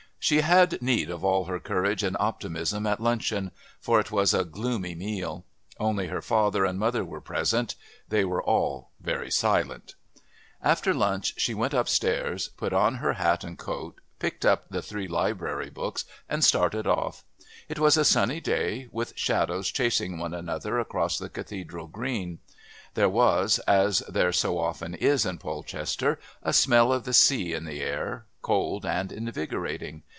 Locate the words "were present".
7.03-7.73